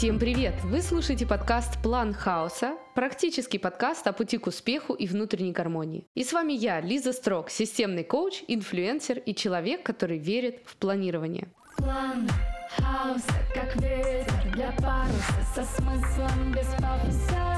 [0.00, 0.54] Всем привет!
[0.64, 6.06] Вы слушаете подкаст «План хаоса», практический подкаст о пути к успеху и внутренней гармонии.
[6.14, 11.48] И с вами я, Лиза Строк, системный коуч, инфлюенсер и человек, который верит в планирование.
[11.76, 12.26] План
[12.78, 17.50] хаоса, как ветер для паруса, со смыслом без пафоса.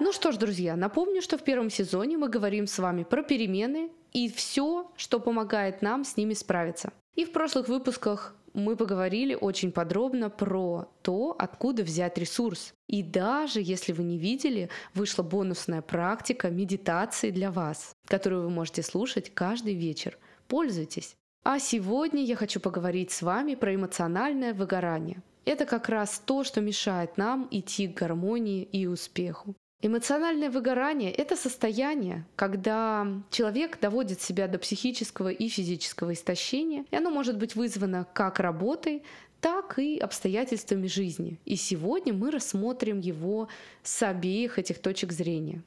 [0.00, 3.92] Ну что ж, друзья, напомню, что в первом сезоне мы говорим с вами про перемены
[4.14, 6.92] и все, что помогает нам с ними справиться.
[7.14, 12.72] И в прошлых выпусках мы поговорили очень подробно про то, откуда взять ресурс.
[12.86, 18.82] И даже если вы не видели, вышла бонусная практика медитации для вас, которую вы можете
[18.82, 20.16] слушать каждый вечер.
[20.46, 21.16] Пользуйтесь.
[21.42, 25.22] А сегодня я хочу поговорить с вами про эмоциональное выгорание.
[25.44, 29.54] Это как раз то, что мешает нам идти к гармонии и успеху.
[29.86, 37.10] Эмоциональное выгорание– это состояние, когда человек доводит себя до психического и физического истощения, и оно
[37.10, 39.02] может быть вызвано как работой,
[39.42, 41.38] так и обстоятельствами жизни.
[41.44, 43.48] И сегодня мы рассмотрим его
[43.82, 45.62] с обеих этих точек зрения.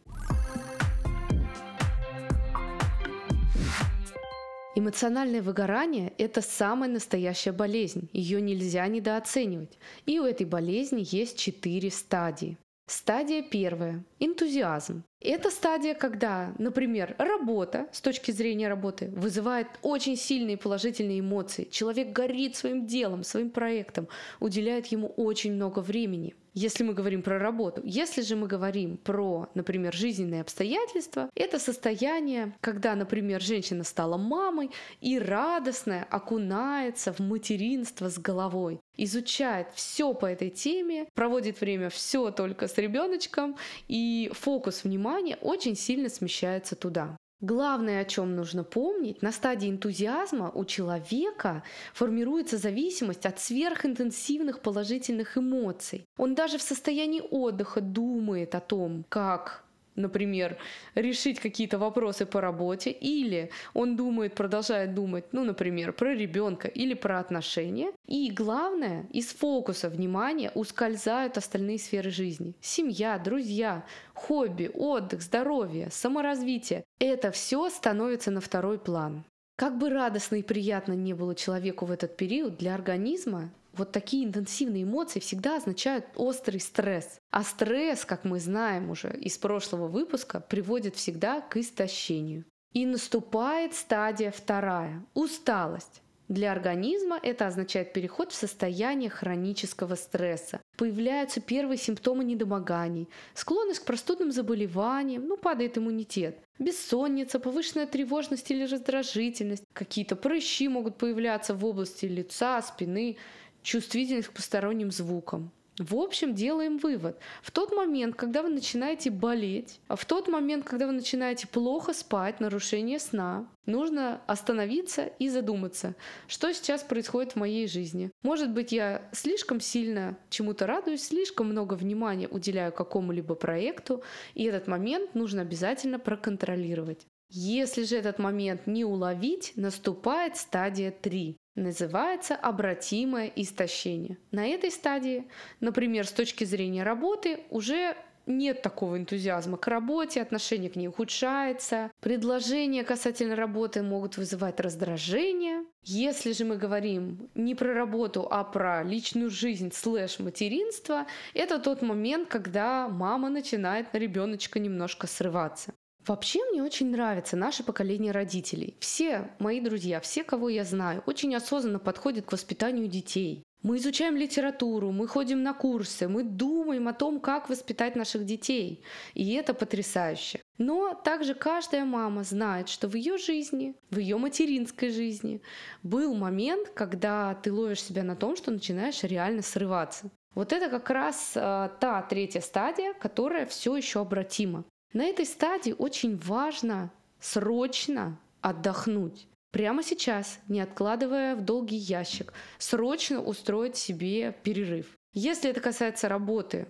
[4.73, 8.09] Эмоциональное выгорание– это самая настоящая болезнь.
[8.13, 9.77] Ее нельзя недооценивать.
[10.07, 12.57] И у этой болезни есть четыре стадии.
[12.89, 15.03] Стадия первая– энтузиазм.
[15.19, 21.67] Это стадия, когда, например, работа с точки зрения работы вызывает очень сильные положительные эмоции.
[21.69, 24.07] Человек горит своим делом, своим проектом,
[24.39, 27.81] уделяет ему очень много времени– если мы говорим про работу.
[27.85, 34.71] Если же мы говорим про, например, жизненные обстоятельства, это состояние, когда, например, женщина стала мамой
[34.99, 42.31] и радостная окунается в материнство с головой изучает все по этой теме, проводит время все
[42.31, 43.55] только с ребеночком,
[43.87, 47.15] и фокус внимания очень сильно смещается туда.
[47.39, 55.37] Главное, о чем нужно помнить, на стадии энтузиазма у человека формируется зависимость от сверхинтенсивных положительных
[55.37, 56.07] эмоций.
[56.17, 59.66] Он даже в состоянии отдыха думает о том, как
[59.97, 60.57] например,
[60.95, 66.93] решить какие-то вопросы по работе, или он думает, продолжает думать, ну, например, про ребенка или
[66.93, 67.91] про отношения.
[68.07, 72.55] И главное, из фокуса внимания ускользают остальные сферы жизни.
[72.61, 76.83] Семья, друзья, хобби, отдых, здоровье, саморазвитие.
[76.99, 79.23] Это все становится на второй план.
[79.57, 84.25] Как бы радостно и приятно не было человеку в этот период, для организма вот такие
[84.25, 87.19] интенсивные эмоции всегда означают острый стресс.
[87.31, 92.45] А стресс, как мы знаем уже из прошлого выпуска, приводит всегда к истощению.
[92.73, 96.01] И наступает стадия вторая– усталость.
[96.27, 100.59] Для организма это означает переход в состояние хронического стресса.
[100.75, 108.65] Появляются первые симптомы недомоганий, склонность к простудным заболеваниям, ну, падает иммунитет, бессонница, повышенная тревожность или
[108.65, 113.15] раздражительность, какие-то прыщи могут появляться в области лица, спины,
[113.63, 115.51] чувствительность к посторонним звукам.
[115.79, 117.19] В общем, делаем вывод.
[117.43, 121.93] В тот момент, когда вы начинаете болеть, а в тот момент, когда вы начинаете плохо
[121.93, 125.93] спать, нарушение сна, нужно остановиться и задуматься,
[126.27, 128.09] что сейчас происходит в моей жизни.
[128.23, 134.01] Может быть, я слишком сильно чему-то радуюсь, слишком много внимания уделяю какому-либо проекту,
[134.33, 137.05] и этот момент нужно обязательно проконтролировать.
[137.29, 144.17] Если же этот момент не уловить, наступает стадия 3 называется обратимое истощение.
[144.31, 145.27] На этой стадии,
[145.59, 147.97] например, с точки зрения работы, уже
[148.27, 155.63] нет такого энтузиазма к работе, отношение к ней ухудшается, предложения касательно работы могут вызывать раздражение.
[155.83, 161.81] Если же мы говорим не про работу, а про личную жизнь слэш материнство, это тот
[161.81, 165.73] момент, когда мама начинает на ребеночка немножко срываться.
[166.07, 168.77] Вообще мне очень нравится наше поколение родителей.
[168.79, 173.43] Все мои друзья, все, кого я знаю, очень осознанно подходят к воспитанию детей.
[173.63, 178.83] Мы изучаем литературу, мы ходим на курсы, мы думаем о том, как воспитать наших детей.
[179.15, 180.39] И это потрясающе.
[180.57, 185.41] Но также каждая мама знает, что в ее жизни, в ее материнской жизни
[185.83, 190.09] был момент, когда ты ловишь себя на том, что начинаешь реально срываться.
[190.35, 194.63] Вот это как раз э, та третья стадия, которая все еще обратима.
[194.93, 199.27] На этой стадии очень важно срочно отдохнуть.
[199.51, 204.87] Прямо сейчас, не откладывая в долгий ящик, срочно устроить себе перерыв.
[205.13, 206.67] Если это касается работы,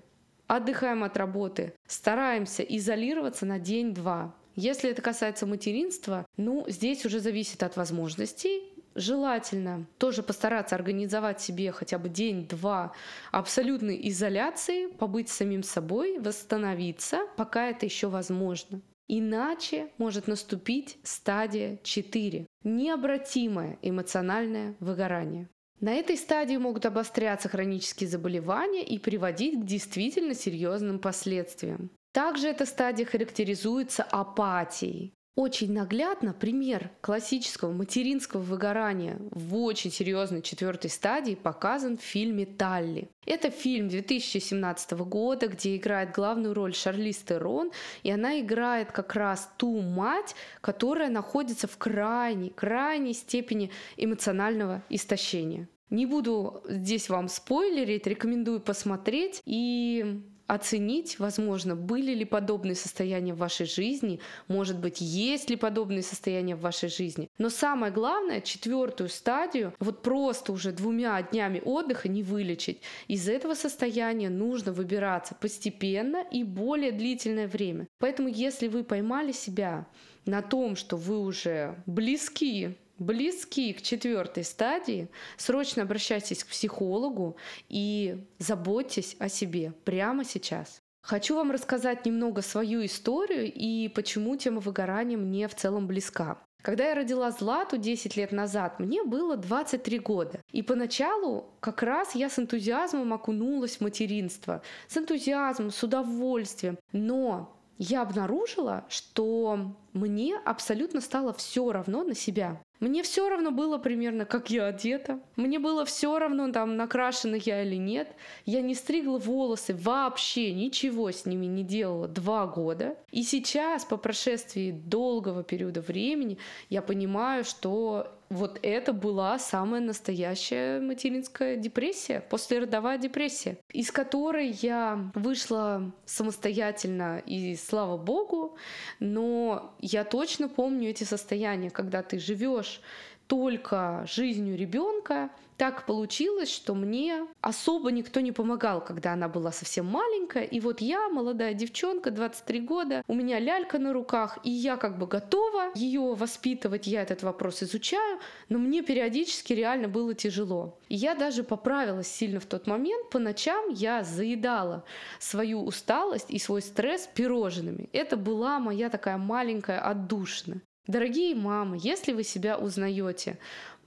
[0.48, 4.34] отдыхаем от работы, стараемся изолироваться на день-два.
[4.56, 11.72] Если это касается материнства, ну, здесь уже зависит от возможностей желательно тоже постараться организовать себе
[11.72, 12.92] хотя бы день-два
[13.32, 18.82] абсолютной изоляции, побыть самим собой, восстановиться, пока это еще возможно.
[19.08, 25.48] Иначе может наступить стадия 4– необратимое эмоциональное выгорание.
[25.80, 31.92] На этой стадии могут обостряться хронические заболевания и приводить к действительно серьезным последствиям.
[32.14, 35.14] Также эта стадия характеризуется апатией.
[35.38, 43.12] Очень наглядно пример классического материнского выгорания в очень серьезной четвертой стадии показан в фильме «Талли».
[43.24, 47.70] Это фильм 2017 года, где играет главную роль Шарлиз Терон,
[48.02, 55.70] и она играет как раз ту мать, которая находится в крайней, крайней степени эмоционального истощения.
[55.92, 59.44] Не буду здесь вам спойлерить, рекомендую посмотреть.
[59.46, 66.02] И оценить, возможно, были ли подобные состояния в вашей жизни, может быть, есть ли подобные
[66.02, 67.30] состояния в вашей жизни.
[67.38, 72.82] Но самое главное, четвертую стадию, вот просто уже двумя днями отдыха не вылечить.
[73.08, 77.88] Из этого состояния нужно выбираться постепенно и более длительное время.
[78.00, 79.86] Поэтому, если вы поймали себя
[80.26, 87.38] на том, что вы уже близки близки к четвертой стадии, срочно обращайтесь к психологу
[87.70, 90.82] и заботьтесь о себе прямо сейчас.
[91.02, 96.38] Хочу вам рассказать немного свою историю и почему тема выгорания мне в целом близка.
[96.62, 100.42] Когда я родила Злату 10 лет назад, мне было 23 года.
[100.52, 104.62] И поначалу как раз я с энтузиазмом окунулась в материнство.
[104.90, 106.78] С энтузиазмом, с удовольствием.
[106.92, 112.62] Но я обнаружила, что мне абсолютно стало все равно на себя.
[112.80, 115.20] Мне все равно было примерно, как я одета.
[115.36, 118.08] Мне было все равно, там, накрашена я или нет.
[118.46, 122.96] Я не стригла волосы вообще, ничего с ними не делала два года.
[123.12, 126.38] И сейчас, по прошествии долгого периода времени,
[126.70, 135.12] я понимаю, что вот это была самая настоящая материнская депрессия, послеродовая депрессия, из которой я
[135.16, 138.58] вышла самостоятельно, и слава богу,
[139.00, 142.82] но я точно помню эти состояния, когда ты живешь
[143.28, 149.88] только жизнью ребенка, так получилось, что мне особо никто не помогал, когда она была совсем
[149.88, 150.44] маленькая.
[150.44, 155.00] И вот я, молодая девчонка, 23 года, у меня лялька на руках, и я как
[155.00, 158.20] бы готова ее воспитывать, я этот вопрос изучаю,
[158.50, 160.78] но мне периодически реально было тяжело.
[160.90, 163.10] И я даже поправилась сильно в тот момент.
[163.10, 164.84] По ночам я заедала
[165.20, 167.90] свою усталость и свой стресс пирожными.
[167.94, 170.62] Это была моя такая маленькая отдушина.
[170.88, 173.38] Дорогие мамы, если вы себя узнаете,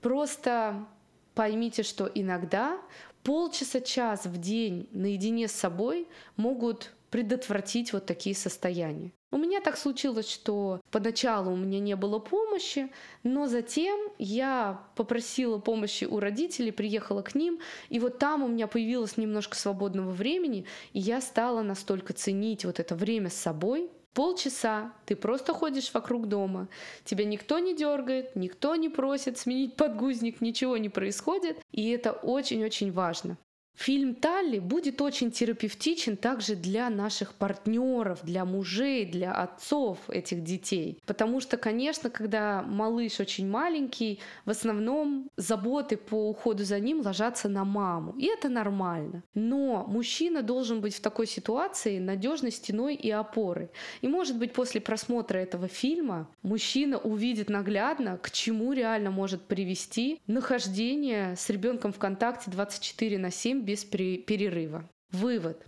[0.01, 0.85] просто
[1.33, 2.79] поймите, что иногда
[3.23, 9.11] полчаса-час в день наедине с собой могут предотвратить вот такие состояния.
[9.31, 12.91] У меня так случилось, что поначалу у меня не было помощи,
[13.23, 17.59] но затем я попросила помощи у родителей, приехала к ним,
[17.89, 22.79] и вот там у меня появилось немножко свободного времени, и я стала настолько ценить вот
[22.79, 26.67] это время с собой, Полчаса ты просто ходишь вокруг дома,
[27.05, 32.91] тебя никто не дергает, никто не просит сменить подгузник, ничего не происходит, и это очень-очень
[32.91, 33.37] важно.
[33.81, 40.99] Фильм Талли будет очень терапевтичен также для наших партнеров, для мужей, для отцов этих детей.
[41.07, 47.49] Потому что, конечно, когда малыш очень маленький, в основном заботы по уходу за ним ложатся
[47.49, 48.13] на маму.
[48.19, 49.23] И это нормально.
[49.33, 53.71] Но мужчина должен быть в такой ситуации надежной стеной и опорой.
[54.01, 60.19] И может быть после просмотра этого фильма мужчина увидит наглядно, к чему реально может привести
[60.27, 64.89] нахождение с ребенком в контакте 24 на 7 без перерыва.
[65.11, 65.65] Вывод.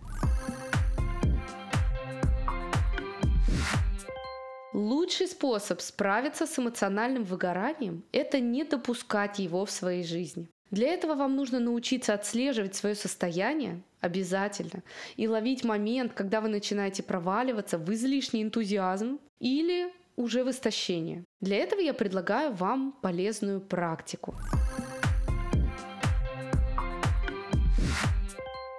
[4.74, 10.48] Лучший способ справиться с эмоциональным выгоранием– это не допускать его в своей жизни.
[10.70, 14.82] Для этого вам нужно научиться отслеживать свое состояние обязательно
[15.16, 21.24] и ловить момент, когда вы начинаете проваливаться в излишний энтузиазм или уже в истощение.
[21.40, 24.34] Для этого я предлагаю вам полезную практику.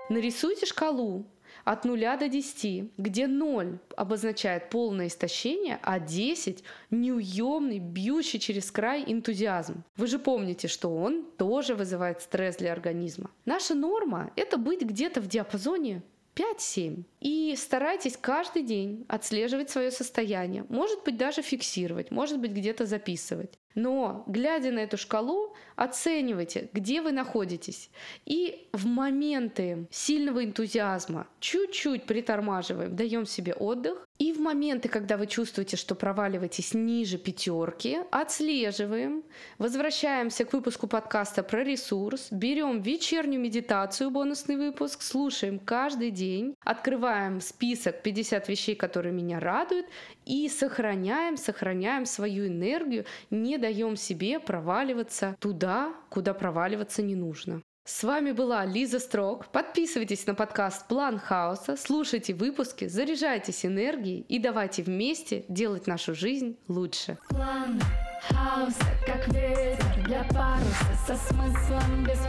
[0.09, 1.25] Нарисуйте шкалу
[1.63, 9.03] от 0 до 10, где 0 обозначает полное истощение, а 10– неуемный, бьющий через край
[9.07, 9.83] энтузиазм.
[9.97, 13.31] Вы же помните, что он тоже вызывает стресс для организма.
[13.45, 16.03] Наша норма– это быть где-то в диапазоне
[16.35, 17.03] 5-7.
[17.25, 20.63] И старайтесь каждый день отслеживать свое состояние.
[20.69, 23.57] Может быть, даже фиксировать, может быть, где-то записывать.
[23.73, 27.89] Но, глядя на эту шкалу, оценивайте, где вы находитесь.
[28.25, 34.07] И в моменты сильного энтузиазма чуть-чуть притормаживаем, даем себе отдых.
[34.17, 39.23] И в моменты, когда вы чувствуете, что проваливаетесь ниже пятерки, отслеживаем,
[39.57, 47.14] возвращаемся к выпуску подкаста про ресурс, берем вечернюю медитацию, бонусный выпуск, слушаем каждый день, открываем
[47.41, 49.87] список 50 вещей, которые меня радуют,
[50.25, 57.61] и сохраняем, сохраняем свою энергию, не даем себе проваливаться туда, куда проваливаться не нужно.
[57.87, 59.45] С вами была Лиза Строк.
[59.51, 66.57] Подписывайтесь на подкаст «План хаоса», слушайте выпуски, заряжайтесь энергией и давайте вместе делать нашу жизнь
[66.67, 67.19] лучше.
[67.29, 67.79] План
[68.27, 72.19] хаоса, как ветер для паруса, со смыслом без